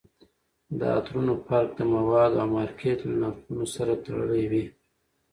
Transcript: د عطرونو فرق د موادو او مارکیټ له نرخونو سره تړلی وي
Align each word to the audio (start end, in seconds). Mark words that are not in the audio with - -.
د 0.79 0.81
عطرونو 0.97 1.33
فرق 1.45 1.69
د 1.75 1.81
موادو 1.93 2.37
او 2.43 2.47
مارکیټ 2.55 2.99
له 3.07 3.13
نرخونو 3.21 3.65
سره 3.75 3.93
تړلی 4.05 4.43
وي 4.51 4.65